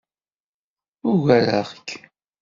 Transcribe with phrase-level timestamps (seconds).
[1.09, 1.89] Ugareɣ-k.